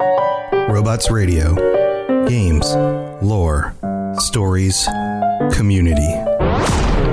[0.00, 1.54] Robots Radio.
[2.26, 2.74] Games,
[3.22, 3.74] lore,
[4.18, 4.88] stories,
[5.52, 6.12] community.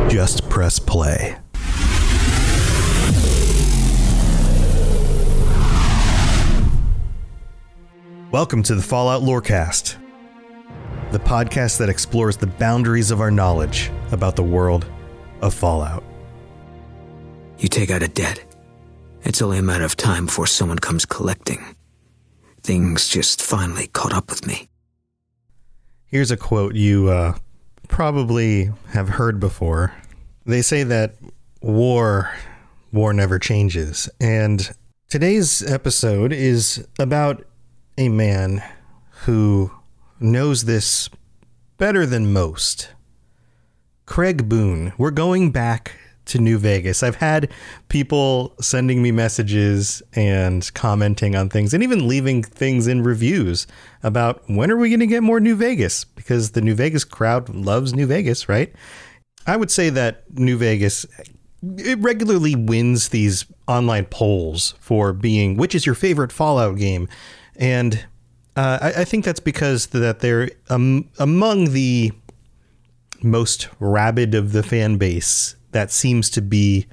[0.09, 1.38] Just press play.
[8.31, 9.98] Welcome to the Fallout Lorecast,
[11.12, 14.85] the podcast that explores the boundaries of our knowledge about the world
[15.41, 16.04] of Fallout.
[17.59, 18.43] You take out a debt.
[19.23, 21.76] It's only a matter of time before someone comes collecting.
[22.63, 24.70] Things just finally caught up with me.
[26.05, 27.37] Here's a quote you uh,
[27.87, 29.93] probably have heard before.
[30.45, 31.15] They say that
[31.62, 32.31] war,
[32.91, 34.09] war never changes.
[34.20, 34.71] And
[35.09, 37.45] today's episode is about
[37.98, 38.63] a man
[39.25, 39.71] who
[40.20, 41.09] knows this
[41.77, 42.90] better than most.
[44.05, 44.93] Craig Boone.
[44.98, 45.93] We're going back
[46.32, 47.04] to New Vegas.
[47.04, 47.51] I've had
[47.90, 53.68] people sending me messages and commenting on things and even leaving things in reviews
[54.01, 57.49] about when are we going to get more New Vegas because the New Vegas crowd
[57.49, 58.74] loves New Vegas, right?
[59.46, 61.05] I would say that New Vegas
[61.77, 67.07] it regularly wins these online polls for being which is your favorite Fallout game,
[67.56, 68.06] and
[68.56, 72.12] uh, I, I, think that's because that they're um, among the
[73.22, 76.88] most rabid of the fan base that seems to be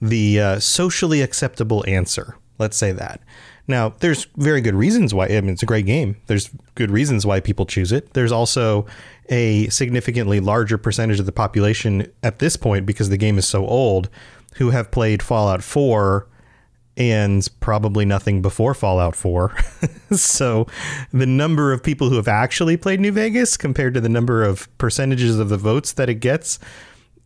[0.00, 2.36] the uh, socially acceptable answer.
[2.58, 3.20] Let's say that.
[3.66, 5.26] Now, there's very good reasons why.
[5.26, 6.16] I mean, it's a great game.
[6.26, 8.12] There's good reasons why people choose it.
[8.14, 8.86] There's also
[9.28, 13.66] a significantly larger percentage of the population at this point, because the game is so
[13.66, 14.10] old,
[14.56, 16.26] who have played Fallout 4
[16.96, 19.56] and probably nothing before Fallout 4.
[20.10, 20.66] so
[21.12, 24.68] the number of people who have actually played New Vegas compared to the number of
[24.78, 26.58] percentages of the votes that it gets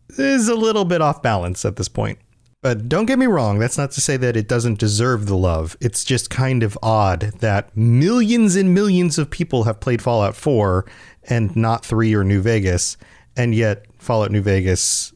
[0.09, 2.19] is a little bit off balance at this point.
[2.61, 5.77] But don't get me wrong, that's not to say that it doesn't deserve the love.
[5.81, 10.83] It's just kind of odd that millions and millions of people have played Fallout 4
[11.29, 12.97] and not 3 or New Vegas,
[13.37, 15.13] and yet Fallout New Vegas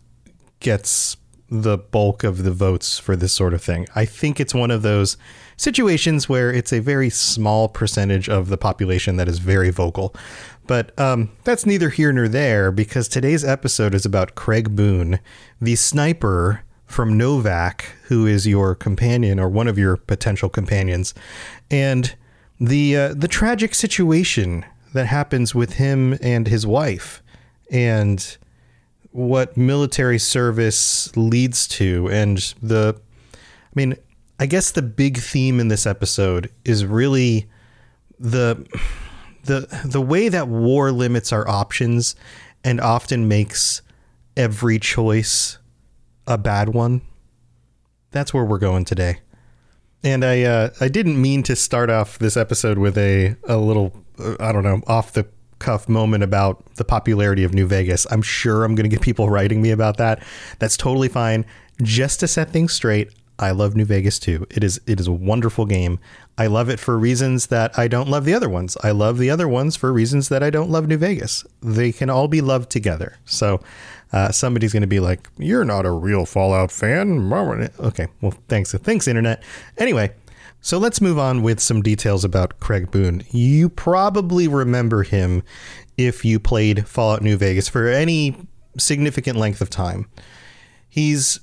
[0.59, 1.17] gets
[1.49, 3.87] the bulk of the votes for this sort of thing.
[3.95, 5.17] I think it's one of those
[5.57, 10.15] situations where it's a very small percentage of the population that is very vocal.
[10.69, 15.19] But um, that's neither here nor there because today's episode is about Craig Boone,
[15.59, 21.15] the sniper from Novac, who is your companion or one of your potential companions,
[21.71, 22.15] and
[22.59, 24.63] the uh, the tragic situation
[24.93, 27.23] that happens with him and his wife,
[27.71, 28.37] and
[29.11, 32.95] what military service leads to, and the,
[33.33, 33.37] I
[33.73, 33.95] mean,
[34.39, 37.49] I guess the big theme in this episode is really
[38.19, 38.67] the
[39.43, 42.15] the the way that war limits our options
[42.63, 43.81] and often makes
[44.35, 45.57] every choice
[46.27, 47.01] a bad one.
[48.11, 49.19] That's where we're going today.
[50.03, 53.93] And I uh, I didn't mean to start off this episode with a a little
[54.17, 55.27] uh, I don't know off the
[55.59, 58.07] cuff moment about the popularity of New Vegas.
[58.09, 60.23] I'm sure I'm going to get people writing me about that.
[60.59, 61.45] That's totally fine.
[61.81, 64.45] Just to set things straight, I love New Vegas too.
[64.49, 65.97] It is it is a wonderful game.
[66.37, 68.77] I love it for reasons that I don't love the other ones.
[68.83, 71.45] I love the other ones for reasons that I don't love New Vegas.
[71.61, 73.17] They can all be loved together.
[73.25, 73.61] So
[74.11, 77.31] uh, somebody's going to be like, "You're not a real Fallout fan."
[77.79, 79.41] Okay, well, thanks, thanks, internet.
[79.77, 80.11] Anyway,
[80.61, 83.23] so let's move on with some details about Craig Boone.
[83.31, 85.43] You probably remember him
[85.97, 88.35] if you played Fallout New Vegas for any
[88.77, 90.09] significant length of time.
[90.89, 91.39] He's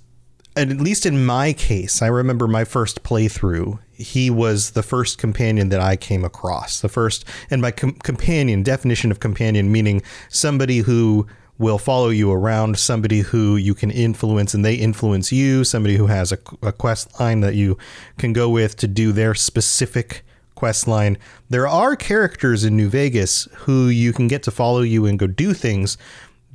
[0.57, 3.79] at least in my case, I remember my first playthrough.
[3.93, 6.81] He was the first companion that I came across.
[6.81, 11.27] The first, and by com- companion, definition of companion meaning somebody who
[11.59, 16.07] will follow you around, somebody who you can influence and they influence you, somebody who
[16.07, 17.79] has a, a quest line that you
[18.19, 20.25] can go with to do their specific
[20.55, 21.19] quest line.
[21.49, 25.27] There are characters in New Vegas who you can get to follow you and go
[25.27, 25.97] do things,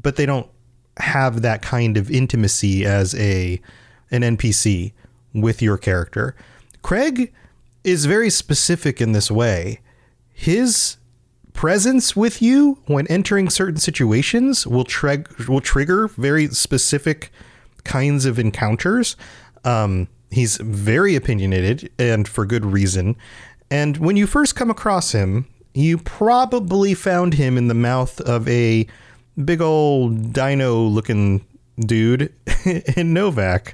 [0.02, 0.50] but they don't
[0.98, 3.62] have that kind of intimacy as a
[4.12, 4.94] an NPC
[5.34, 6.36] with your character.
[6.82, 7.34] Craig
[7.84, 9.80] is very specific in this way.
[10.34, 10.98] His
[11.54, 14.86] presence with you when entering certain situations will,
[15.48, 17.32] will trigger very specific
[17.84, 19.16] kinds of encounters.
[19.64, 23.16] Um, he's very opinionated and for good reason.
[23.70, 28.48] And when you first come across him, you probably found him in the mouth of
[28.48, 28.88] a
[29.44, 31.46] big old dino looking
[31.80, 32.22] dude
[32.66, 33.74] in Novac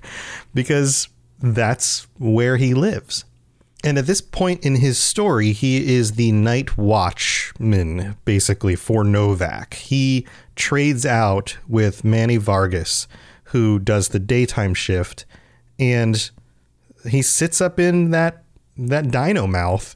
[0.54, 1.08] because
[1.40, 3.26] that's where he lives.
[3.84, 9.76] And at this point in his story, he is the night watchman, basically, for Novac.
[9.76, 13.08] He trades out with Manny Vargas,
[13.46, 15.26] who does the daytime shift,
[15.78, 16.30] and
[17.08, 18.44] he sits up in that
[18.80, 19.96] that dino mouth,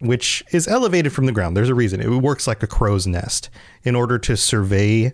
[0.00, 1.56] which is elevated from the ground.
[1.56, 2.00] There's a reason.
[2.00, 3.50] It works like a crow's nest
[3.84, 5.12] in order to survey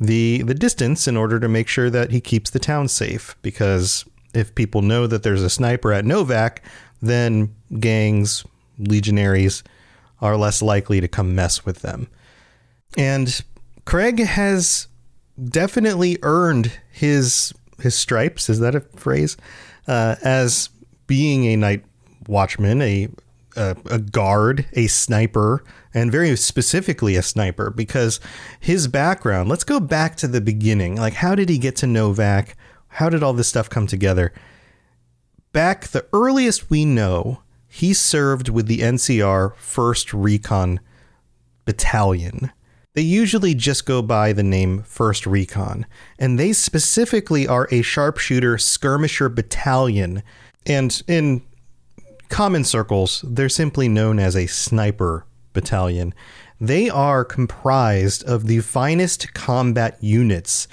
[0.00, 4.04] the the distance in order to make sure that he keeps the town safe because
[4.34, 6.58] if people know that there's a sniper at Novac,
[7.00, 8.44] then gangs,
[8.78, 9.62] legionaries
[10.20, 12.08] are less likely to come mess with them.
[12.96, 13.40] And
[13.84, 14.88] Craig has
[15.42, 18.48] definitely earned his his stripes.
[18.48, 19.36] Is that a phrase?
[19.86, 20.68] Uh, as
[21.06, 21.84] being a night
[22.26, 23.08] watchman, a,
[23.56, 25.64] a a guard, a sniper,
[25.98, 28.20] and very specifically a sniper, because
[28.60, 29.48] his background.
[29.48, 30.96] Let's go back to the beginning.
[30.96, 32.54] Like, how did he get to Novac?
[32.88, 34.32] How did all this stuff come together?
[35.52, 40.80] Back the earliest we know, he served with the NCR 1st Recon
[41.64, 42.52] Battalion.
[42.94, 45.86] They usually just go by the name 1st Recon,
[46.18, 50.22] and they specifically are a sharpshooter skirmisher battalion.
[50.66, 51.42] And in
[52.28, 55.26] common circles, they're simply known as a sniper
[55.58, 56.14] battalion.
[56.60, 60.68] They are comprised of the finest combat units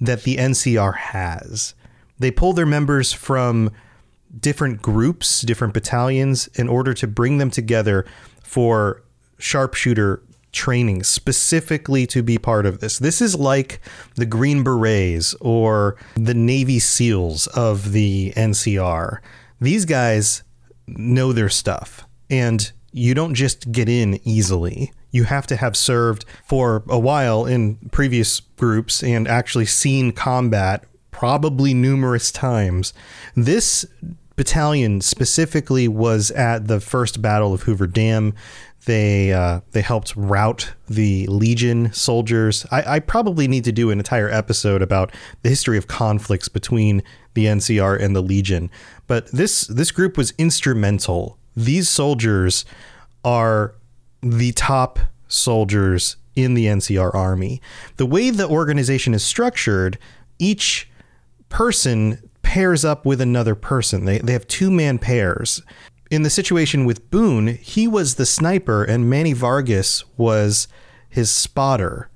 [0.00, 1.74] that the NCR has.
[2.20, 3.72] They pull their members from
[4.38, 8.06] different groups, different battalions, in order to bring them together
[8.42, 9.02] for
[9.38, 12.98] sharpshooter training specifically to be part of this.
[12.98, 13.80] This is like
[14.14, 19.18] the Green Berets or the Navy SEALs of the NCR.
[19.60, 20.42] These guys
[20.86, 24.92] know their stuff, and you don't just get in easily.
[25.10, 30.84] You have to have served for a while in previous groups and actually seen combat
[31.10, 32.92] probably numerous times.
[33.34, 33.84] This
[34.36, 38.34] battalion specifically was at the first battle of Hoover Dam.
[38.84, 42.64] They uh, they helped rout the Legion soldiers.
[42.70, 45.12] I, I, probably need to do an entire episode about
[45.42, 47.02] the history of conflicts between
[47.34, 48.70] the NCR and the Legion.
[49.06, 51.37] But this this group was instrumental.
[51.58, 52.64] These soldiers
[53.24, 53.74] are
[54.22, 57.60] the top soldiers in the NCR army.
[57.96, 59.98] The way the organization is structured,
[60.38, 60.88] each
[61.48, 64.04] person pairs up with another person.
[64.04, 65.60] They, they have two man pairs.
[66.12, 70.68] In the situation with Boone, he was the sniper and Manny Vargas was
[71.08, 72.08] his spotter.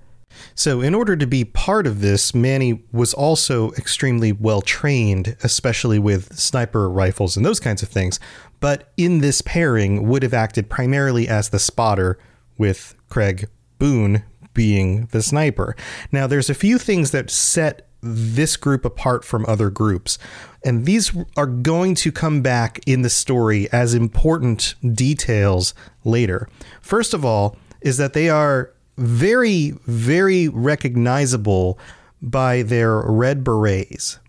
[0.55, 5.99] So, in order to be part of this, Manny was also extremely well trained, especially
[5.99, 8.19] with sniper rifles and those kinds of things.
[8.63, 12.17] But in this pairing, would have acted primarily as the spotter,
[12.57, 13.49] with Craig
[13.81, 14.23] Boone
[14.55, 15.75] being the sniper.
[16.13, 20.17] Now, there's a few things that set this group apart from other groups.
[20.65, 25.75] And these are going to come back in the story as important details
[26.05, 26.49] later.
[26.81, 31.81] First of all, is that they are very, very recognizable
[32.21, 34.21] by their red berets.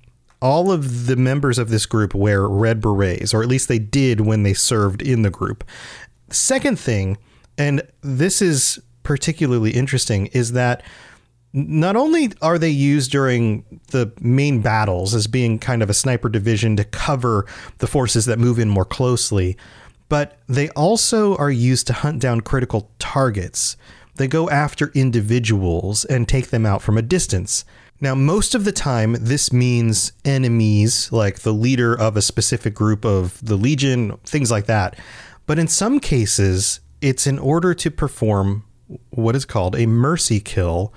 [0.44, 4.22] All of the members of this group wear red berets, or at least they did
[4.22, 5.64] when they served in the group.
[6.30, 7.18] Second thing,
[7.58, 10.84] and this is particularly interesting, is that
[11.54, 16.28] not only are they used during the main battles as being kind of a sniper
[16.28, 17.46] division to cover
[17.78, 19.56] the forces that move in more closely,
[20.10, 23.78] but they also are used to hunt down critical targets.
[24.16, 27.64] They go after individuals and take them out from a distance.
[28.02, 33.06] Now, most of the time, this means enemies, like the leader of a specific group
[33.06, 34.98] of the Legion, things like that.
[35.46, 38.66] But in some cases, it's in order to perform
[39.10, 40.94] what is called a mercy kill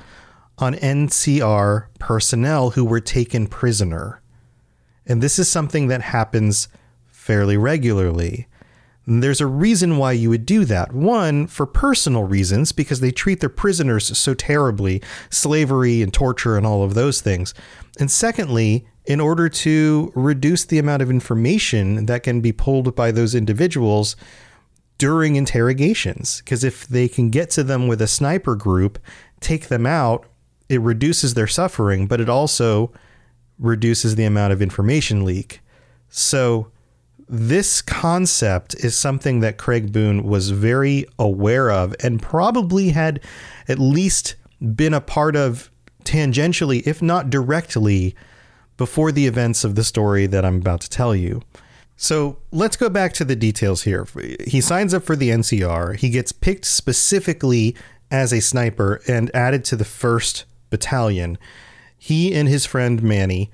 [0.58, 4.22] on NCR personnel who were taken prisoner.
[5.06, 6.68] And this is something that happens
[7.06, 8.48] fairly regularly.
[9.06, 10.92] There's a reason why you would do that.
[10.92, 16.66] One, for personal reasons, because they treat their prisoners so terribly, slavery and torture and
[16.66, 17.54] all of those things.
[18.00, 23.12] And secondly, in order to reduce the amount of information that can be pulled by
[23.12, 24.16] those individuals
[24.98, 26.38] during interrogations.
[26.38, 28.98] Because if they can get to them with a sniper group,
[29.40, 30.26] take them out,
[30.68, 32.92] it reduces their suffering, but it also
[33.58, 35.60] reduces the amount of information leak.
[36.08, 36.72] So
[37.28, 43.20] this concept is something that Craig Boone was very aware of and probably had
[43.68, 44.36] at least
[44.74, 45.70] been a part of
[46.04, 48.14] tangentially, if not directly,
[48.76, 51.42] before the events of the story that I'm about to tell you.
[51.96, 54.06] So let's go back to the details here.
[54.46, 55.96] He signs up for the NCR.
[55.96, 57.74] He gets picked specifically
[58.10, 61.38] as a sniper and added to the first battalion.
[61.98, 63.50] He and his friend Manny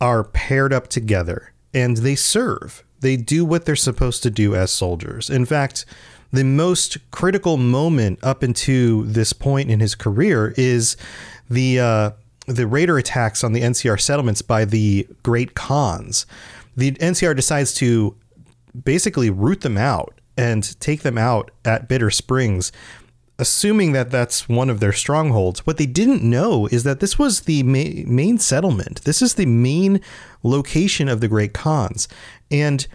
[0.00, 2.84] are paired up together and they serve.
[3.00, 5.28] They do what they're supposed to do as soldiers.
[5.28, 5.84] In fact,
[6.32, 10.96] the most critical moment up into this point in his career is
[11.50, 12.10] the uh,
[12.46, 16.26] the raider attacks on the NCR settlements by the Great Khans
[16.76, 18.16] the NCR decides to
[18.84, 22.72] basically root them out and take them out at Bitter Springs,
[23.42, 25.66] assuming that that's one of their strongholds.
[25.66, 29.02] What they didn't know is that this was the ma- main settlement.
[29.02, 30.00] This is the main
[30.44, 32.06] location of the Great Khans.
[32.52, 32.86] And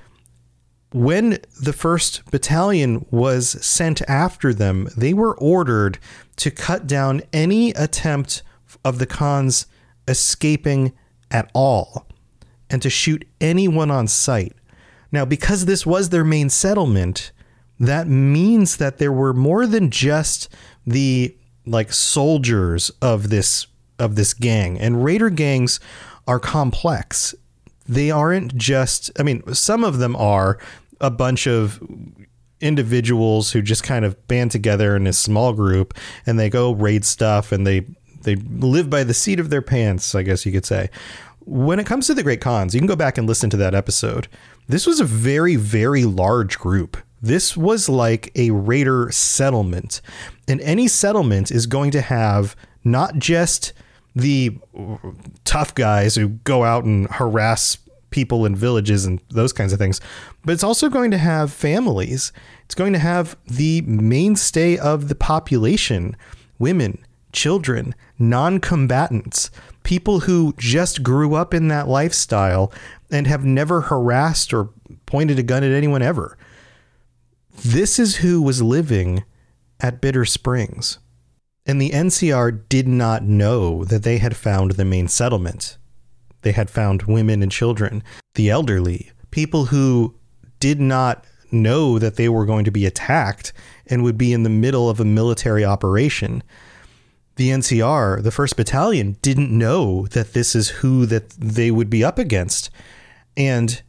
[0.94, 6.00] when the first battalion was sent after them, they were ordered
[6.38, 8.42] to cut down any attempt
[8.86, 9.66] of the Khans
[10.08, 10.94] escaping
[11.30, 12.08] at all
[12.70, 14.54] and to shoot anyone on sight.
[15.12, 17.34] Now, because this was their main settlement,
[17.80, 20.50] that means that there were more than just
[20.86, 23.68] the like soldiers of this
[24.00, 24.80] of this gang.
[24.80, 25.80] And raider gangs
[26.28, 27.36] are complex.
[27.88, 30.58] They aren't just I mean, some of them are
[31.00, 31.82] a bunch of
[32.60, 35.94] individuals who just kind of band together in a small group
[36.26, 37.86] and they go raid stuff and they
[38.24, 40.90] they live by the seat of their pants, I guess you could say
[41.48, 43.76] when it comes to the Great Khans you can go back and listen to that
[43.76, 44.28] episode.
[44.68, 46.98] This was a very, very large group.
[47.22, 50.02] This was like a raider settlement.
[50.48, 53.74] And any settlement is going to have not just
[54.16, 54.58] the
[55.44, 57.78] tough guys who go out and harass
[58.10, 60.00] people in villages and those kinds of things,
[60.46, 62.32] but it's also going to have families.
[62.66, 66.16] It's going to have the mainstay of the population
[66.60, 66.98] women,
[67.32, 69.52] children, non combatants
[69.88, 72.74] people who just grew up in that lifestyle
[73.10, 74.70] and have never harassed or
[75.06, 76.38] pointed a gun at anyone ever.
[77.58, 79.24] This is who was living
[79.80, 81.00] at Bitter Springs.
[81.66, 85.78] And the NCR did not know that they had found the main settlement.
[86.42, 88.04] They had found women and children,
[88.36, 90.16] the elderly, people who
[90.60, 93.52] did not know that they were going to be attacked
[93.86, 96.44] and would be in the middle of a military operation
[97.38, 102.04] the NCR, the first battalion, didn't know that this is who that they would be
[102.04, 102.70] up against.
[103.38, 103.82] And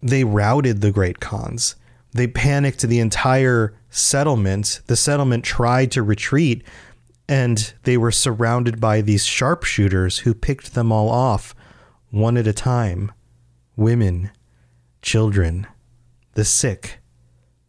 [0.00, 1.74] they routed the Great Khans.
[2.16, 4.80] They panicked the entire settlement.
[4.86, 6.64] The settlement tried to retreat,
[7.28, 11.54] and they were surrounded by these sharpshooters who picked them all off
[12.10, 13.12] one at a time
[13.76, 14.30] women,
[15.02, 15.66] children,
[16.32, 16.98] the sick,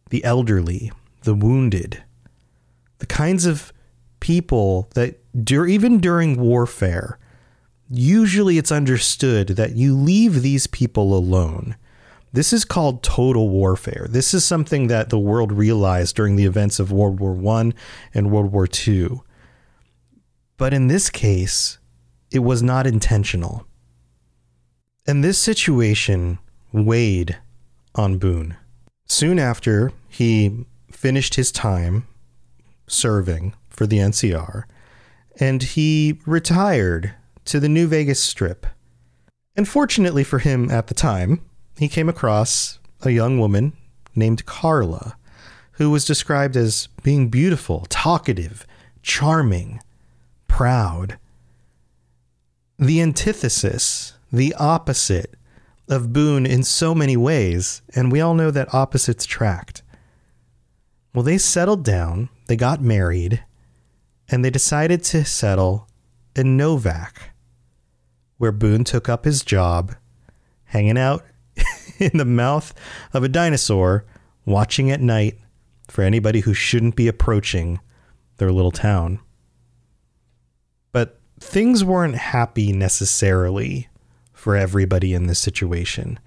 [0.08, 0.90] the elderly,
[1.24, 2.02] the wounded.
[3.00, 3.74] The kinds of
[4.20, 7.18] people that dur- even during warfare,
[7.90, 11.76] usually it's understood that you leave these people alone.
[12.32, 14.06] This is called total warfare.
[14.08, 17.72] This is something that the world realized during the events of World War I
[18.12, 19.20] and World War II.
[20.56, 21.78] But in this case,
[22.30, 23.66] it was not intentional.
[25.06, 26.38] And this situation
[26.72, 27.38] weighed
[27.94, 28.56] on Boone.
[29.06, 32.06] Soon after he finished his time
[32.86, 34.64] serving for the NCR,
[35.40, 37.14] and he retired
[37.46, 38.66] to the New Vegas Strip.
[39.56, 41.40] And fortunately for him at the time,
[41.78, 43.72] he came across a young woman
[44.14, 45.16] named Carla,
[45.72, 48.66] who was described as being beautiful, talkative,
[49.02, 49.80] charming,
[50.48, 51.18] proud.
[52.78, 55.34] The antithesis, the opposite
[55.88, 59.82] of Boone in so many ways, and we all know that opposites attract.
[61.14, 63.44] Well, they settled down, they got married,
[64.28, 65.88] and they decided to settle
[66.34, 67.12] in Novac,
[68.36, 69.94] where Boone took up his job
[70.64, 71.24] hanging out
[72.12, 72.74] in the mouth
[73.12, 74.04] of a dinosaur,
[74.44, 75.38] watching at night
[75.88, 77.80] for anybody who shouldn't be approaching
[78.36, 79.20] their little town.
[80.92, 83.88] But things weren't happy necessarily
[84.32, 86.18] for everybody in this situation.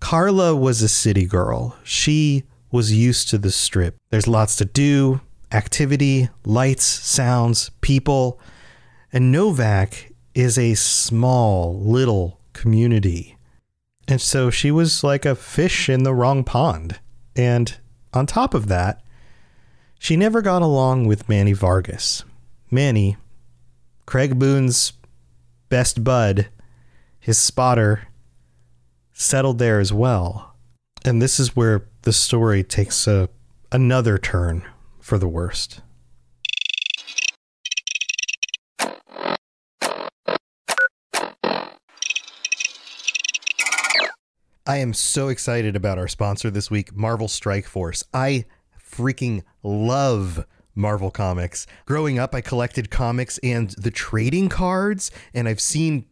[0.00, 1.76] Carla was a city girl.
[1.82, 3.96] She was used to the strip.
[4.10, 5.20] There's lots to do,
[5.52, 8.40] activity, lights, sounds, people.
[9.12, 13.35] And Novac is a small, little community.
[14.08, 17.00] And so she was like a fish in the wrong pond.
[17.34, 17.76] And
[18.14, 19.02] on top of that,
[19.98, 22.24] she never got along with Manny Vargas.
[22.70, 23.16] Manny,
[24.04, 24.92] Craig Boone's
[25.68, 26.48] best bud,
[27.18, 28.08] his spotter,
[29.12, 30.54] settled there as well.
[31.04, 33.28] And this is where the story takes a
[33.72, 34.64] another turn
[35.00, 35.80] for the worst.
[44.68, 48.02] I am so excited about our sponsor this week, Marvel Strike Force.
[48.12, 48.46] I
[48.84, 50.44] freaking love
[50.74, 51.68] Marvel Comics.
[51.84, 56.06] Growing up, I collected comics and the trading cards, and I've seen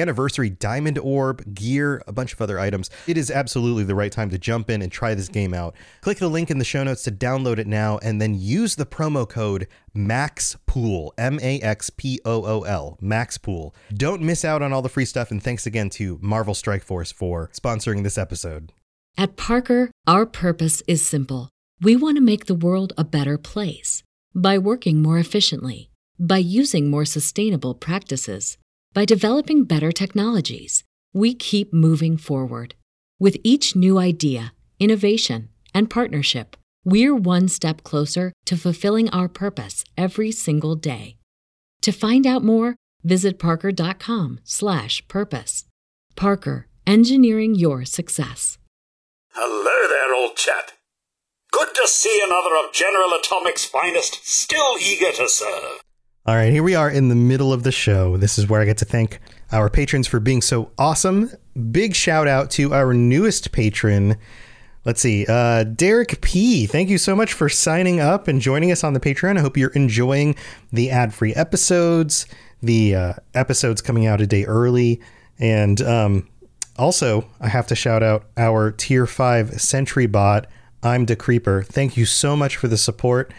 [0.00, 2.90] anniversary diamond orb, gear, a bunch of other items.
[3.06, 5.74] It is absolutely the right time to jump in and try this game out.
[6.00, 8.86] Click the link in the show notes to download it now and then use the
[8.86, 13.74] promo code MAXPOOL, M A X P O O L, MAXPOOL.
[13.94, 17.12] Don't miss out on all the free stuff and thanks again to Marvel Strike Force
[17.12, 18.72] for sponsoring this episode.
[19.18, 21.50] At Parker, our purpose is simple.
[21.82, 24.02] We want to make the world a better place
[24.34, 28.56] by working more efficiently, by using more sustainable practices,
[28.92, 30.82] by developing better technologies.
[31.12, 32.74] We keep moving forward.
[33.18, 39.84] With each new idea, innovation, and partnership, we're one step closer to fulfilling our purpose
[39.96, 41.16] every single day.
[41.82, 45.64] To find out more, visit parker.com/purpose.
[46.16, 48.58] Parker, engineering your success.
[49.32, 50.72] Hello there, old chap.
[51.52, 55.82] Good to see another of General Atomic's finest, still eager to serve.
[56.26, 58.18] All right, here we are in the middle of the show.
[58.18, 59.20] This is where I get to thank
[59.52, 61.30] our patrons for being so awesome.
[61.72, 64.18] Big shout out to our newest patron.
[64.84, 66.66] Let's see, uh, Derek P.
[66.66, 69.38] Thank you so much for signing up and joining us on the Patreon.
[69.38, 70.36] I hope you're enjoying
[70.70, 72.26] the ad free episodes,
[72.62, 75.00] the uh, episodes coming out a day early.
[75.38, 76.28] And um,
[76.76, 80.48] also, I have to shout out our tier five Sentry bot.
[80.82, 81.62] I'm the Creeper.
[81.62, 83.32] Thank you so much for the support.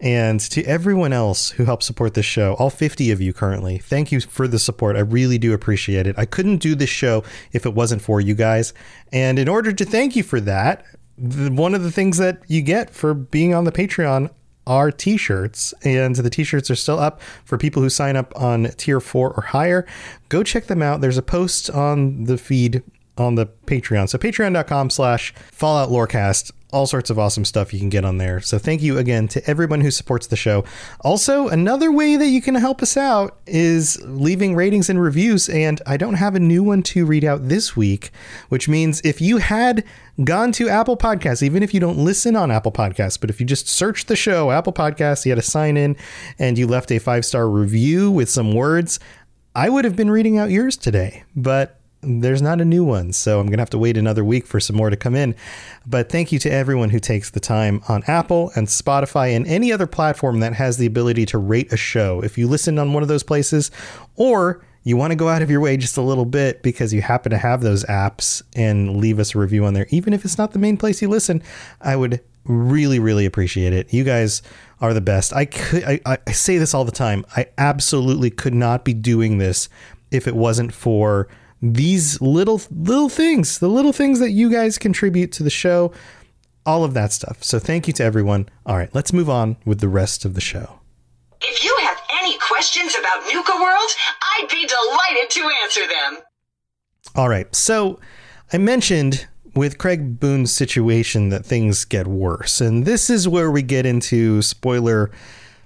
[0.00, 4.12] And to everyone else who helped support this show, all 50 of you currently, thank
[4.12, 4.96] you for the support.
[4.96, 6.16] I really do appreciate it.
[6.18, 8.74] I couldn't do this show if it wasn't for you guys.
[9.12, 10.84] And in order to thank you for that,
[11.16, 14.30] one of the things that you get for being on the Patreon
[14.66, 18.98] are t-shirts and the t-shirts are still up for people who sign up on tier
[19.00, 19.86] 4 or higher
[20.30, 22.82] go check them out there's a post on the feed
[23.16, 27.88] on the patreon so patreon.com slash fallout lorecast all sorts of awesome stuff you can
[27.88, 28.40] get on there.
[28.40, 30.64] So thank you again to everyone who supports the show.
[31.02, 35.48] Also, another way that you can help us out is leaving ratings and reviews.
[35.48, 38.10] And I don't have a new one to read out this week,
[38.48, 39.84] which means if you had
[40.24, 43.46] gone to Apple Podcasts, even if you don't listen on Apple Podcasts, but if you
[43.46, 45.96] just search the show, Apple Podcasts, you had to sign in
[46.40, 48.98] and you left a five star review with some words,
[49.54, 51.22] I would have been reading out yours today.
[51.36, 54.46] But there's not a new one, so I'm going to have to wait another week
[54.46, 55.34] for some more to come in.
[55.86, 59.72] But thank you to everyone who takes the time on Apple and Spotify and any
[59.72, 62.20] other platform that has the ability to rate a show.
[62.20, 63.70] If you listen on one of those places,
[64.16, 67.00] or you want to go out of your way just a little bit because you
[67.02, 70.38] happen to have those apps and leave us a review on there, even if it's
[70.38, 71.42] not the main place you listen,
[71.80, 73.92] I would really, really appreciate it.
[73.92, 74.42] You guys
[74.80, 75.32] are the best.
[75.32, 77.24] I could, I, I say this all the time.
[77.34, 79.70] I absolutely could not be doing this
[80.10, 81.28] if it wasn't for
[81.72, 85.92] these little little things, the little things that you guys contribute to the show,
[86.66, 87.42] all of that stuff.
[87.42, 88.48] So thank you to everyone.
[88.66, 90.80] All right, let's move on with the rest of the show.
[91.40, 93.90] If you have any questions about Nuka World,
[94.22, 96.22] I'd be delighted to answer them.
[97.16, 97.98] All right, so
[98.52, 103.62] I mentioned with Craig Boone's situation that things get worse, and this is where we
[103.62, 105.10] get into spoiler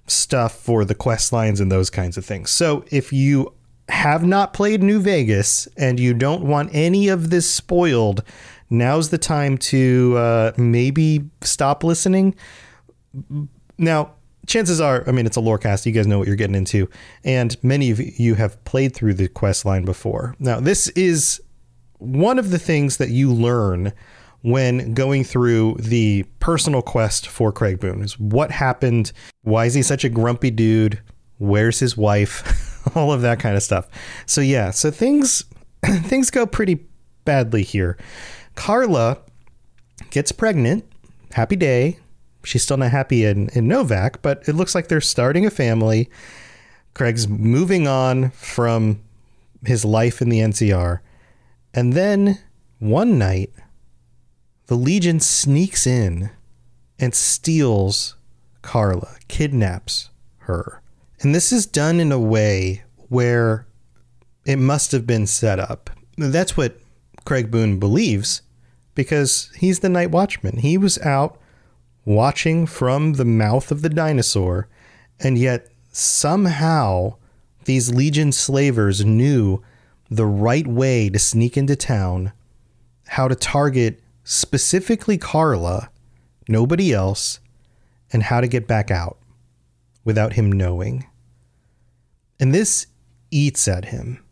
[0.07, 2.51] stuff for the quest lines and those kinds of things.
[2.51, 3.53] So if you
[3.89, 8.23] have not played New Vegas and you don't want any of this spoiled,
[8.71, 12.35] now's the time to uh, maybe stop listening.
[13.79, 14.13] Now,
[14.47, 15.87] chances are, I mean, it's a lore cast.
[15.87, 16.89] You guys know what you're getting into,
[17.25, 20.35] and many of you have played through the quest line before.
[20.39, 21.41] Now, this is
[21.99, 23.93] one of the things that you learn
[24.43, 29.13] when going through the personal quest for Craig Boone is what happened.
[29.43, 31.01] Why is he such a grumpy dude?
[31.39, 32.77] Where's his wife?
[32.95, 33.89] all of that kind of stuff.
[34.27, 35.45] So yeah, so things
[35.85, 36.87] things go pretty
[37.25, 37.97] badly here.
[38.55, 39.19] Carla
[40.11, 40.85] gets pregnant.
[41.33, 41.99] Happy day.
[42.45, 46.09] She's still not happy in, in Novac, but it looks like they're starting a family.
[46.95, 49.03] Craig's moving on from
[49.65, 51.01] his life in the NCR.
[51.75, 52.39] And then
[52.79, 53.51] one night,
[54.67, 56.31] the Legion sneaks in
[56.99, 58.17] and steals
[58.63, 60.83] Carla, kidnaps her.
[61.21, 63.67] And this is done in a way where
[64.45, 65.91] it must have been set up.
[66.17, 66.79] That's what
[67.25, 68.43] Craig Boone believes
[68.95, 70.59] because he's the night watchman.
[70.59, 71.39] He was out
[72.05, 74.69] watching from the mouth of the dinosaur,
[75.21, 77.17] and yet somehow
[77.65, 79.63] these Legion slavers knew
[80.11, 82.33] the right way to sneak into town,
[83.09, 85.91] how to target specifically Carla,
[86.49, 87.41] nobody else,
[88.11, 89.18] and how to get back out
[90.05, 91.07] without him knowing.
[92.41, 92.87] And this
[93.31, 94.25] eats at him.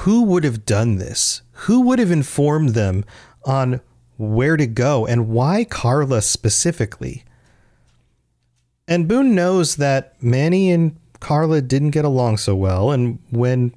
[0.00, 1.42] Who would have done this?
[1.52, 3.04] Who would have informed them
[3.44, 3.80] on
[4.18, 7.24] where to go and why Carla specifically?
[8.86, 12.92] And Boone knows that Manny and Carla didn't get along so well.
[12.92, 13.72] And when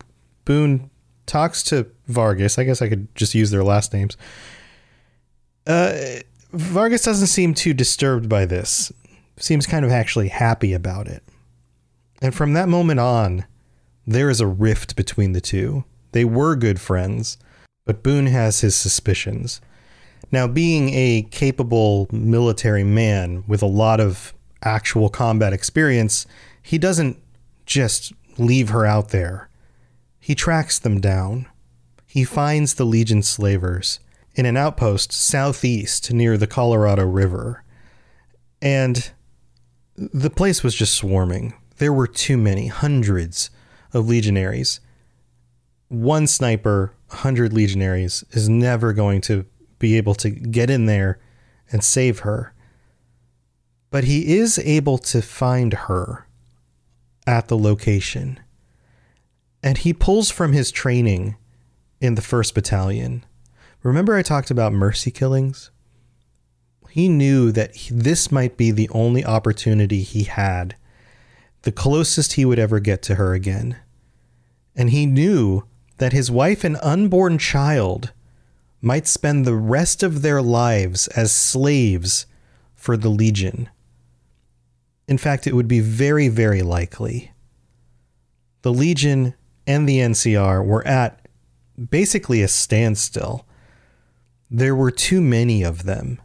[0.46, 0.90] Boone
[1.26, 4.18] talks to Vargas, I guess I could just use their last names.
[5.66, 6.20] Uh,
[6.52, 8.92] Vargas doesn't seem too disturbed by this.
[9.40, 11.24] Seems kind of actually happy about it.
[12.22, 13.46] And from that moment on,
[14.06, 15.86] there is a rift between the two.
[16.12, 17.38] They were good friends,
[17.86, 19.62] but Boone has his suspicions.
[20.32, 26.26] Now, being a capable military man with a lot of actual combat experience,
[26.62, 27.18] he doesn't
[27.66, 29.50] just leave her out there.
[30.20, 31.48] He tracks them down.
[32.06, 34.00] He finds the Legion slavers
[34.36, 37.64] in an outpost southeast near the Colorado River.
[38.62, 39.12] And
[40.14, 41.54] the place was just swarming.
[41.78, 43.50] There were too many, hundreds
[43.94, 44.80] of legionaries.
[45.90, 49.46] One sniper, 100 legionaries, is never going to
[49.80, 51.20] be able to get in there
[51.72, 52.54] and save her.
[53.92, 56.28] But he is able to find her
[57.26, 58.40] at the location.
[59.64, 61.36] And he pulls from his training
[62.00, 63.26] in the 1st Battalion.
[63.84, 65.72] Remember, I talked about mercy killings?
[66.90, 70.76] He knew that this might be the only opportunity he had,
[71.62, 73.78] the closest he would ever get to her again.
[74.76, 75.64] And he knew
[75.98, 78.12] that his wife and unborn child
[78.82, 82.26] might spend the rest of their lives as slaves
[82.76, 83.70] for the Legion.
[85.08, 87.32] In fact, it would be very, very likely.
[88.62, 89.34] The Legion
[89.68, 91.28] and the NCR were at
[91.90, 93.46] basically a standstill.
[94.50, 96.22] There were too many of them.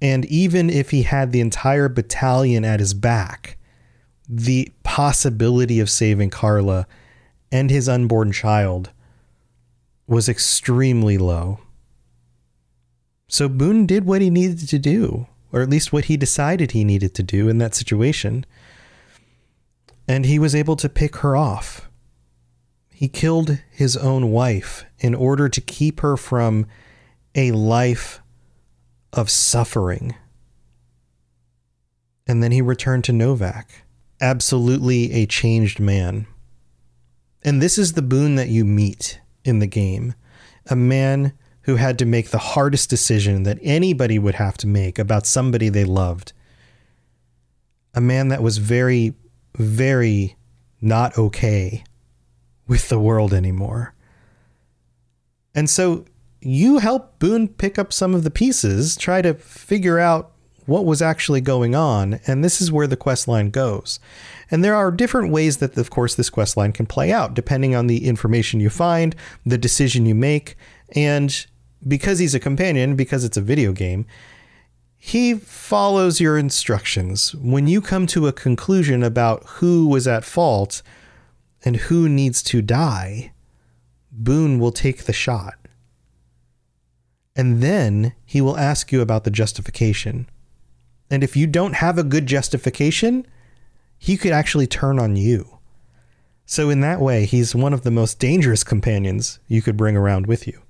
[0.00, 3.56] And even if he had the entire battalion at his back,
[4.28, 6.86] the possibility of saving Carla
[7.50, 8.90] and his unborn child
[10.06, 11.60] was extremely low.
[13.28, 16.84] So Boone did what he needed to do, or at least what he decided he
[16.84, 18.46] needed to do in that situation.
[20.06, 21.90] And he was able to pick her off.
[22.90, 26.66] He killed his own wife in order to keep her from
[27.34, 28.20] a life
[29.12, 30.14] of suffering.
[32.26, 33.64] And then he returned to Novac,
[34.20, 36.26] absolutely a changed man.
[37.42, 40.14] And this is the Boone that you meet in the game
[40.70, 44.98] a man who had to make the hardest decision that anybody would have to make
[44.98, 46.32] about somebody they loved.
[47.94, 49.14] A man that was very,
[49.56, 50.36] very
[50.80, 51.84] not okay
[52.66, 53.94] with the world anymore.
[55.54, 56.04] And so
[56.40, 60.32] you help Boone pick up some of the pieces, try to figure out
[60.66, 63.98] what was actually going on, and this is where the quest line goes.
[64.50, 67.74] And there are different ways that, of course, this quest line can play out, depending
[67.74, 70.56] on the information you find, the decision you make,
[70.94, 71.46] and
[71.86, 74.04] because he's a companion, because it's a video game,
[74.98, 77.34] he follows your instructions.
[77.36, 80.82] When you come to a conclusion about who was at fault
[81.64, 83.32] and who needs to die,
[84.10, 85.54] Boone will take the shot.
[87.38, 90.28] And then he will ask you about the justification.
[91.08, 93.26] And if you don't have a good justification,
[93.96, 95.58] he could actually turn on you.
[96.44, 100.26] So, in that way, he's one of the most dangerous companions you could bring around
[100.26, 100.60] with you.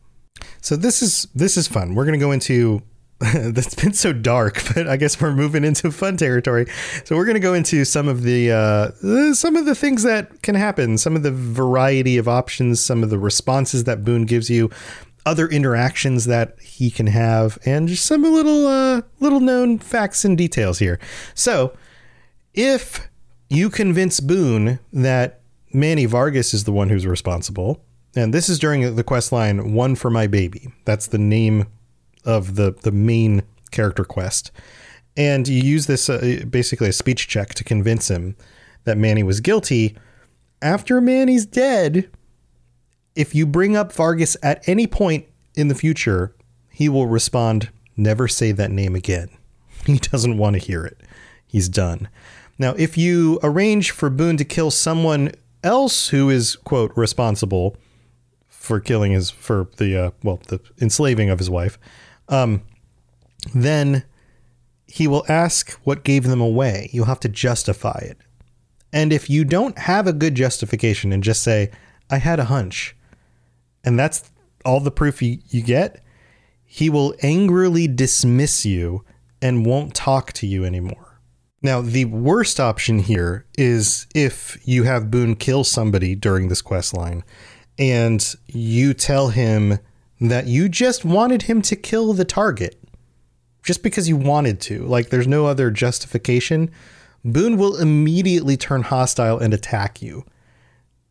[0.61, 1.95] So this is this is fun.
[1.95, 2.83] We're gonna go into
[3.35, 6.67] that's been so dark, but I guess we're moving into fun territory.
[7.05, 10.43] So we're going to go into some of the uh, some of the things that
[10.43, 14.51] can happen, some of the variety of options, some of the responses that Boone gives
[14.51, 14.71] you,
[15.27, 20.39] other interactions that he can have, and just some little uh, little known facts and
[20.39, 20.99] details here.
[21.35, 21.77] So
[22.55, 23.09] if
[23.49, 25.41] you convince Boone that
[25.73, 27.83] Manny Vargas is the one who's responsible,
[28.15, 30.73] and this is during the quest line One for My Baby.
[30.85, 31.67] That's the name
[32.25, 34.51] of the, the main character quest.
[35.17, 38.37] And you use this uh, basically a speech check to convince him
[38.85, 39.97] that Manny was guilty.
[40.63, 42.11] After Manny's dead,
[43.19, 45.27] if you bring up Vargas at any point
[45.57, 46.33] in the future,
[46.71, 49.29] he will respond, Never say that name again.
[49.87, 51.01] He doesn't want to hear it.
[51.47, 52.09] He's done.
[52.59, 55.33] Now, if you arrange for Boone to kill someone
[55.65, 57.77] else who is, quote, responsible,
[58.49, 61.79] for killing his for the uh, well the enslaving of his wife,
[62.29, 62.63] um,
[63.55, 64.05] then
[64.87, 66.91] he will ask what gave them away.
[66.93, 68.19] You'll have to justify it.
[68.93, 71.71] And if you don't have a good justification and just say,
[72.11, 72.95] I had a hunch,
[73.89, 74.31] and that's
[74.67, 76.05] all the proof you, get,
[76.67, 79.03] he will angrily dismiss you
[79.41, 81.19] and won't talk to you anymore.
[81.63, 86.95] Now, the worst option here is if you have Boone kill somebody during this quest
[86.95, 87.25] line
[87.79, 89.79] and you tell him
[90.21, 92.79] that you just wanted him to kill the target
[93.63, 94.85] just because you wanted to.
[94.85, 96.71] Like there's no other justification.
[97.25, 100.27] Boone will immediately turn hostile and attack you.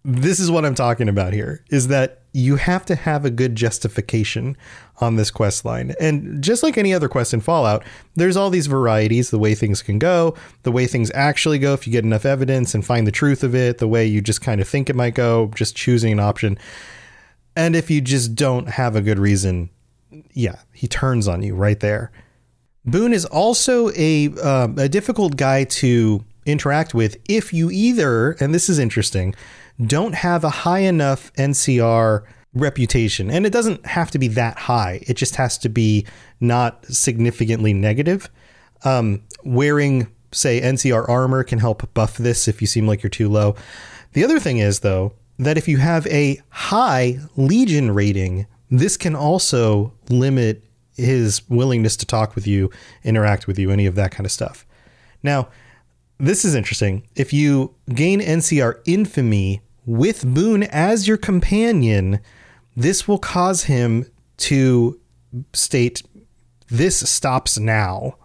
[0.05, 3.55] This is what I'm talking about here is that you have to have a good
[3.55, 4.55] justification
[5.01, 5.95] on this quest line.
[5.99, 7.83] And just like any other quest in Fallout,
[8.15, 11.87] there's all these varieties, the way things can go, the way things actually go if
[11.87, 14.61] you get enough evidence and find the truth of it, the way you just kind
[14.61, 16.59] of think it might go, just choosing an option.
[17.55, 19.71] And if you just don't have a good reason,
[20.31, 22.11] yeah, he turns on you right there.
[22.85, 28.53] Boone is also a uh, a difficult guy to interact with if you either, and
[28.53, 29.33] this is interesting,
[29.85, 33.29] don't have a high enough NCR reputation.
[33.29, 35.03] And it doesn't have to be that high.
[35.07, 36.05] It just has to be
[36.39, 38.29] not significantly negative.
[38.83, 43.29] Um, wearing, say, NCR armor can help buff this if you seem like you're too
[43.29, 43.55] low.
[44.13, 49.15] The other thing is, though, that if you have a high Legion rating, this can
[49.15, 50.63] also limit
[50.95, 52.71] his willingness to talk with you,
[53.03, 54.65] interact with you, any of that kind of stuff.
[55.21, 55.49] Now,
[56.19, 57.07] this is interesting.
[57.15, 62.19] If you gain NCR infamy with Boone as your companion,
[62.75, 64.05] this will cause him
[64.37, 64.99] to
[65.53, 66.03] state
[66.67, 68.17] this stops now,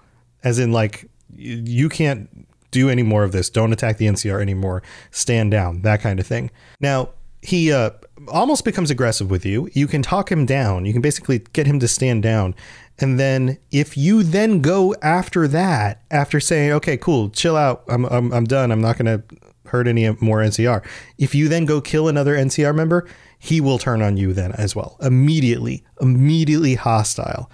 [0.44, 3.48] as in like you can't do any more of this.
[3.48, 4.83] Don't attack the NCR anymore.
[5.11, 5.83] Stand down.
[5.83, 6.51] That kind of thing.
[6.81, 7.90] Now he uh,
[8.29, 9.68] almost becomes aggressive with you.
[9.72, 10.85] You can talk him down.
[10.85, 12.55] You can basically get him to stand down.
[12.98, 18.05] And then if you then go after that, after saying, okay, cool, chill out, I'm,
[18.07, 19.25] I'm, I'm done, I'm not going to
[19.72, 20.85] hurt any more NCR.
[21.18, 23.08] If you then go kill another NCR member,
[23.38, 24.96] he will turn on you then as well.
[25.00, 27.50] Immediately, immediately hostile.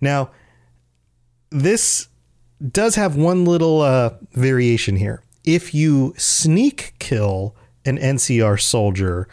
[0.00, 0.30] Now,
[1.50, 2.08] this
[2.70, 5.22] does have one little uh, variation here.
[5.44, 9.26] If you sneak kill an NCR soldier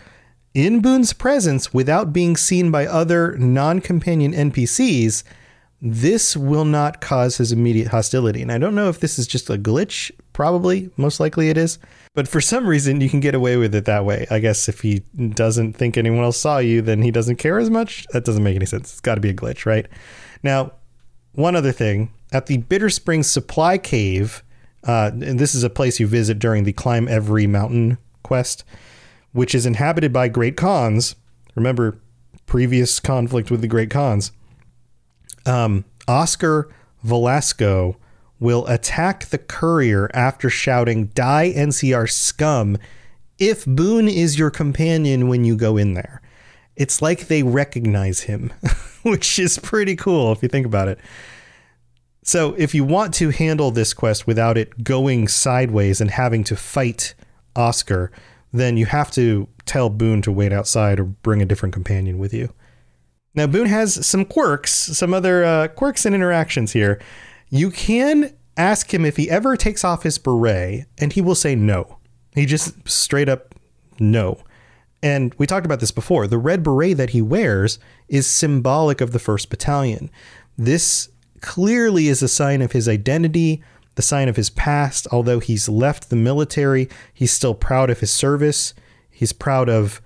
[0.53, 5.23] in Boone's presence without being seen by other non companion NPCs,
[5.81, 8.41] this will not cause his immediate hostility.
[8.41, 11.79] And I don't know if this is just a glitch, probably, most likely it is.
[12.13, 14.25] But for some reason, you can get away with it that way.
[14.31, 14.99] I guess if he
[15.33, 18.05] doesn't think anyone else saw you, then he doesn't care as much.
[18.13, 18.93] That doesn't make any sense.
[18.93, 19.85] It's got to be a glitch, right?
[20.41, 20.71] Now,
[21.33, 24.41] one other thing at the Bitter Springs Supply Cave,
[24.85, 28.63] uh, and this is a place you visit during the Climb Every Mountain quest,
[29.33, 31.17] which is inhabited by Great Khans.
[31.55, 31.99] Remember,
[32.45, 34.31] previous conflict with the Great Khans.
[35.45, 36.73] Um, Oscar
[37.03, 37.97] Velasco
[38.39, 42.77] will attack the courier after shouting, Die NCR scum,
[43.37, 46.21] if Boone is your companion when you go in there.
[46.75, 48.53] It's like they recognize him,
[49.03, 50.99] which is pretty cool if you think about it.
[52.23, 56.55] So, if you want to handle this quest without it going sideways and having to
[56.55, 57.15] fight
[57.55, 58.11] Oscar,
[58.53, 62.33] then you have to tell Boone to wait outside or bring a different companion with
[62.33, 62.53] you.
[63.35, 66.99] Now, Boone has some quirks, some other uh, quirks and interactions here.
[67.49, 71.55] You can ask him if he ever takes off his beret, and he will say
[71.55, 71.97] no.
[72.35, 73.55] He just straight up
[73.99, 74.39] no.
[75.01, 76.27] And we talked about this before.
[76.27, 80.11] The red beret that he wears is symbolic of the 1st Battalion.
[80.57, 81.09] This
[81.41, 83.63] clearly is a sign of his identity,
[83.95, 85.07] the sign of his past.
[85.11, 88.73] Although he's left the military, he's still proud of his service.
[89.09, 90.01] He's proud of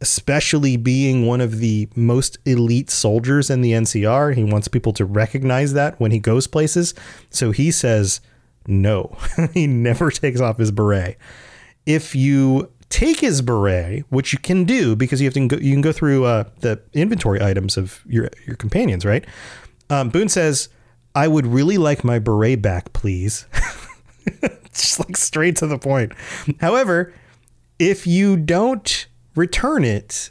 [0.00, 4.34] especially being one of the most elite soldiers in the NCR.
[4.34, 6.94] He wants people to recognize that when he goes places.
[7.28, 8.20] So he says
[8.66, 9.16] no.
[9.54, 11.18] he never takes off his beret.
[11.86, 15.72] If you take his beret, which you can do because you have to go, you
[15.72, 19.24] can go through uh, the inventory items of your your companions, right?
[19.88, 20.68] Um, Boone says,
[21.14, 23.46] "I would really like my beret back, please."
[24.72, 26.12] Just like straight to the point.
[26.60, 27.12] However,
[27.78, 30.30] if you don't return it,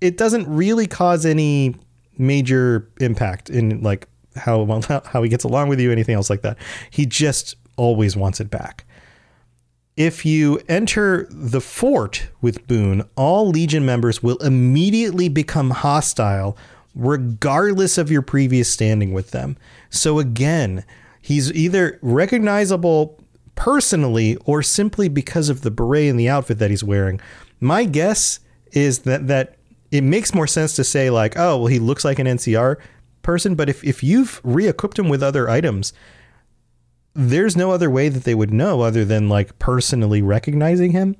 [0.00, 1.74] it doesn't really cause any
[2.18, 4.06] major impact in like
[4.36, 6.58] how how he gets along with you, anything else like that.
[6.90, 8.84] He just always wants it back.
[9.96, 16.56] If you enter the fort with Boone, all Legion members will immediately become hostile,
[16.96, 19.56] regardless of your previous standing with them.
[19.90, 20.84] So again,
[21.22, 23.20] he's either recognizable
[23.54, 27.20] personally or simply because of the beret and the outfit that he's wearing.
[27.60, 28.40] My guess
[28.72, 29.56] is that that
[29.90, 32.76] it makes more sense to say like, oh, well, he looks like an NCR
[33.22, 33.54] person.
[33.54, 35.92] But if if you've re-equipped him with other items,
[37.14, 41.16] there's no other way that they would know other than like personally recognizing him.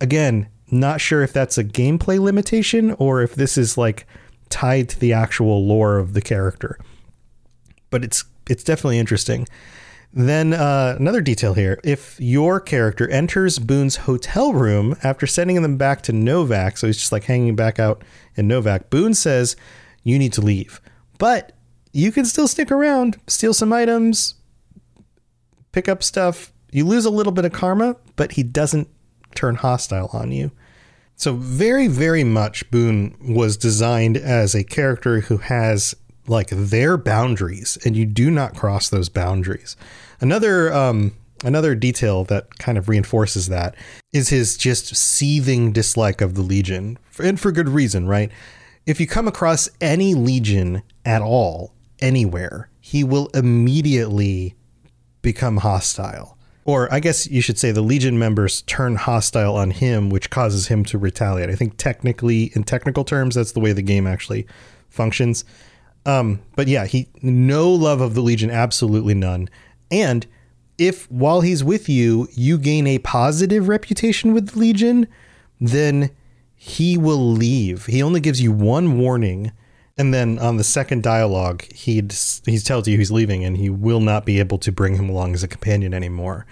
[0.00, 4.06] Again, not sure if that's a gameplay limitation or if this is like
[4.48, 6.78] tied to the actual lore of the character.
[7.90, 9.46] But it's it's definitely interesting.
[10.16, 15.76] Then uh, another detail here: if your character enters Boone's hotel room after sending them
[15.76, 18.04] back to Novac, so he's just like hanging back out
[18.36, 18.90] in Novac.
[18.90, 19.56] Boone says
[20.04, 20.80] you need to leave,
[21.18, 21.52] but
[21.92, 24.34] you can still stick around, steal some items,
[25.72, 26.52] pick up stuff.
[26.70, 28.88] You lose a little bit of karma, but he doesn't
[29.34, 30.52] turn hostile on you.
[31.16, 35.94] So very, very much Boone was designed as a character who has
[36.26, 39.76] like their boundaries, and you do not cross those boundaries.
[40.24, 41.12] Another um,
[41.44, 43.74] another detail that kind of reinforces that
[44.14, 48.32] is his just seething dislike of the Legion, and for good reason, right?
[48.86, 54.54] If you come across any Legion at all, anywhere, he will immediately
[55.20, 56.38] become hostile.
[56.64, 60.68] Or I guess you should say the Legion members turn hostile on him, which causes
[60.68, 61.50] him to retaliate.
[61.50, 64.46] I think technically, in technical terms, that's the way the game actually
[64.88, 65.44] functions.
[66.06, 69.50] Um, but yeah, he no love of the Legion, absolutely none.
[69.94, 70.26] And
[70.76, 75.06] if while he's with you, you gain a positive reputation with the Legion,
[75.60, 76.10] then
[76.56, 77.86] he will leave.
[77.86, 79.52] He only gives you one warning,
[79.96, 84.26] and then on the second dialogue, he tells you he's leaving, and he will not
[84.26, 86.44] be able to bring him along as a companion anymore.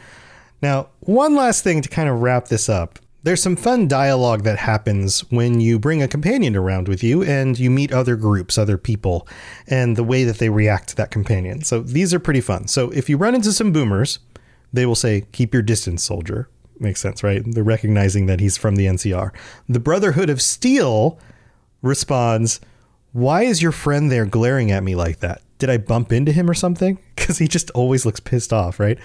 [0.63, 3.01] Now, one last thing to kind of wrap this up.
[3.25, 7.57] There's some fun dialogue that happens when you bring a companion around with you and
[7.57, 9.29] you meet other groups, other people,
[9.69, 11.63] and the way that they react to that companion.
[11.63, 12.67] So these are pretty fun.
[12.67, 14.19] So if you run into some boomers,
[14.73, 16.49] they will say, Keep your distance, soldier.
[16.81, 17.43] Makes sense, right?
[17.47, 19.31] They're recognizing that he's from the NCR.
[19.69, 21.21] The Brotherhood of Steel
[21.81, 22.61] responds,
[23.13, 25.43] Why is your friend there glaring at me like that?
[25.59, 26.99] Did I bump into him or something?
[27.23, 28.99] Because he just always looks pissed off, right?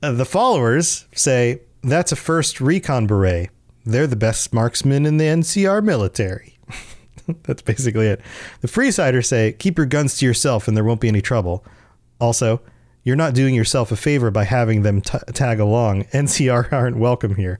[0.00, 3.50] Uh, the followers say, that's a first recon beret.
[3.84, 6.58] They're the best marksmen in the NCR military.
[7.42, 8.20] That's basically it.
[8.60, 11.64] The Freesiders say, keep your guns to yourself and there won't be any trouble.
[12.20, 12.60] Also,
[13.02, 16.04] you're not doing yourself a favor by having them t- tag along.
[16.12, 17.58] NCR aren't welcome here.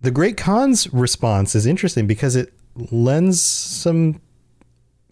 [0.00, 2.52] The Great Khan's response is interesting because it
[2.92, 4.20] lends some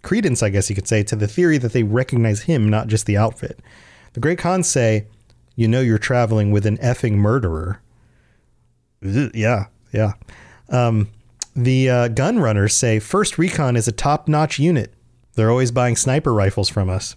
[0.03, 3.07] credence, I guess you could say, to the theory that they recognize him, not just
[3.07, 3.59] the outfit.
[4.13, 5.09] The Great Khans say,
[5.57, 7.83] you know you're traveling with an effing murderer.
[9.03, 10.13] Yeah, yeah.
[10.69, 11.09] Um,
[11.55, 14.93] the uh, gun runners say First Recon is a top notch unit.
[15.35, 17.17] They're always buying sniper rifles from us.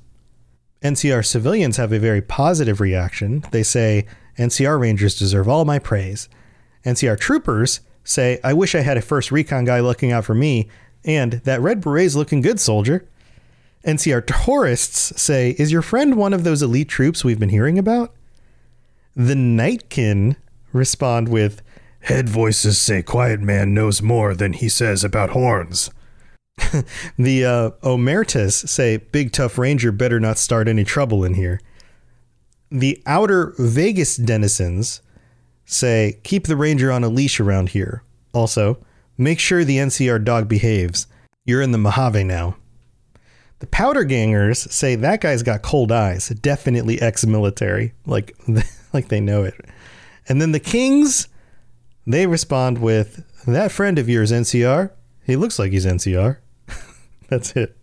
[0.82, 3.44] NCR civilians have a very positive reaction.
[3.52, 4.06] They say
[4.38, 6.30] NCR Rangers deserve all my praise.
[6.86, 10.70] NCR troopers say, I wish I had a first recon guy looking out for me,
[11.04, 13.06] and that red beret's looking good, soldier.
[13.86, 18.14] NCR tourists say, Is your friend one of those elite troops we've been hearing about?
[19.16, 20.38] The Nightkin
[20.72, 21.62] respond with,
[22.02, 25.90] Head voices say Quiet Man knows more than he says about horns.
[27.18, 31.60] the uh, Omertas say Big Tough Ranger better not start any trouble in here.
[32.72, 35.02] The outer Vegas denizens
[35.66, 38.04] say keep the Ranger on a leash around here.
[38.34, 38.84] Also,
[39.18, 41.08] make sure the NCR dog behaves.
[41.46, 42.58] You're in the Mojave now.
[43.60, 48.36] The Powder Gangers say that guy's got cold eyes, definitely ex-military, like
[48.94, 49.56] like they know it.
[50.28, 51.28] And then the Kings
[52.10, 54.92] they respond with, That friend of yours, NCR,
[55.24, 56.38] he looks like he's NCR.
[57.30, 57.78] that's it.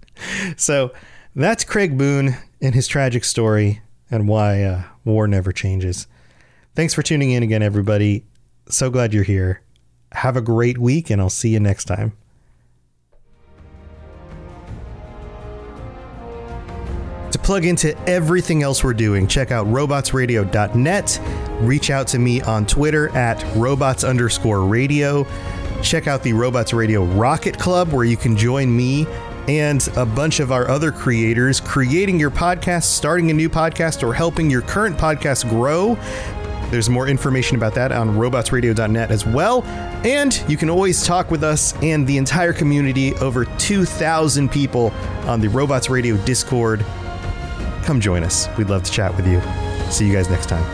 [0.57, 0.93] So
[1.35, 6.09] that's Craig Boone and his tragic story and why uh, war never changes.
[6.75, 8.25] Thanks for tuning in again, everybody.
[8.69, 9.63] So glad you're here.
[10.13, 12.13] Have a great week, and I'll see you next time.
[17.47, 21.21] Plug into everything else we're doing, check out robotsradio.net.
[21.61, 25.25] Reach out to me on Twitter at robots underscore radio.
[25.81, 29.07] Check out the Robots Radio Rocket Club, where you can join me
[29.47, 34.13] and a bunch of our other creators creating your podcast, starting a new podcast, or
[34.13, 35.95] helping your current podcast grow.
[36.73, 39.63] There's more information about that on robotsradio.net as well.
[40.05, 44.91] And you can always talk with us and the entire community, over 2,000 people
[45.27, 46.85] on the Robots Radio Discord
[47.87, 48.49] come join us.
[48.59, 49.41] We'd love to chat with you.
[49.91, 50.65] See you guys next time.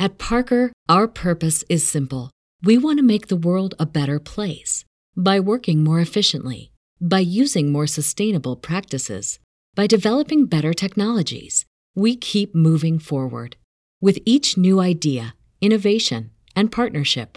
[0.00, 2.30] At Parker, our purpose is simple.
[2.62, 4.84] We want to make the world a better place
[5.16, 6.70] by working more efficiently,
[7.00, 9.38] by using more sustainable practices,
[9.74, 11.66] by developing better technologies.
[11.94, 13.56] We keep moving forward
[14.00, 17.36] With each new idea, innovation, and partnership,